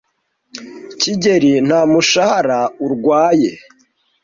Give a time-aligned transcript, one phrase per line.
[0.99, 3.51] kigeli nta mushahara urwaye,